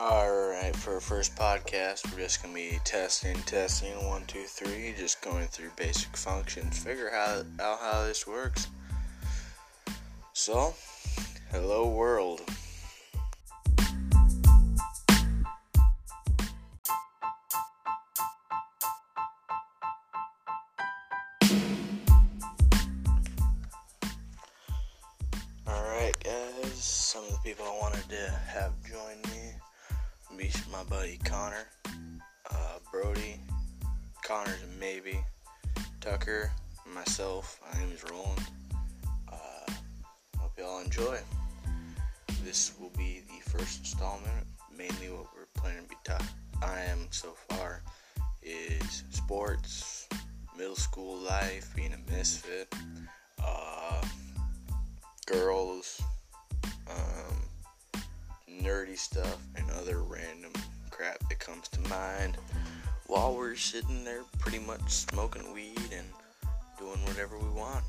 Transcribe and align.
Alright, 0.00 0.74
for 0.76 0.94
our 0.94 1.00
first 1.00 1.36
podcast, 1.36 2.10
we're 2.10 2.20
just 2.20 2.42
gonna 2.42 2.54
be 2.54 2.78
testing, 2.84 3.36
testing, 3.42 3.92
one, 4.06 4.24
two, 4.26 4.44
three, 4.44 4.94
just 4.96 5.20
going 5.20 5.46
through 5.48 5.68
basic 5.76 6.16
functions, 6.16 6.78
figure 6.78 7.12
out 7.12 7.44
how, 7.58 7.76
how 7.78 8.04
this 8.04 8.26
works. 8.26 8.68
So, 10.32 10.72
hello 11.52 11.86
world. 11.90 12.40
Alright, 25.68 26.16
guys, 26.24 26.72
some 26.72 27.22
of 27.24 27.32
the 27.32 27.38
people 27.44 27.66
I 27.66 27.78
wanted 27.82 28.08
to 28.08 28.30
have 28.46 28.72
join 28.82 29.20
me 29.30 29.40
be 30.40 30.50
my 30.72 30.82
buddy 30.84 31.18
Connor, 31.22 31.66
uh, 32.50 32.78
Brody, 32.90 33.38
Connor's 34.24 34.64
maybe, 34.78 35.20
Tucker, 36.00 36.50
myself. 36.94 37.60
My 37.70 37.78
name 37.78 37.92
is 37.92 38.02
Roland. 38.10 38.46
Uh, 39.30 39.72
hope 40.38 40.52
y'all 40.58 40.80
enjoy. 40.80 41.18
This 42.42 42.72
will 42.80 42.92
be 42.96 43.20
the 43.28 43.50
first 43.50 43.80
installment. 43.80 44.46
Mainly, 44.74 45.10
what 45.10 45.26
we're 45.36 45.60
planning 45.60 45.82
to 45.82 45.88
be 45.90 45.96
taught. 46.04 46.24
I 46.62 46.80
am 46.84 47.08
so 47.10 47.34
far 47.50 47.82
is 48.42 49.04
sports, 49.10 50.08
middle 50.56 50.74
school 50.74 51.18
life, 51.18 51.70
being 51.76 51.92
a 51.92 52.10
misfit, 52.10 52.74
nerdy 58.90 58.98
stuff, 58.98 59.38
and 59.56 59.64
other 59.72 60.02
random 60.02 60.52
crap 60.90 61.18
that 61.28 61.38
comes 61.38 61.68
to 61.68 61.80
mind 61.88 62.36
while 63.06 63.34
we're 63.34 63.54
sitting 63.54 64.04
there 64.04 64.22
pretty 64.38 64.58
much 64.58 64.90
smoking 64.90 65.52
weed 65.52 65.78
and 65.92 66.06
doing 66.78 66.98
whatever 67.06 67.38
we 67.38 67.48
want. 67.50 67.84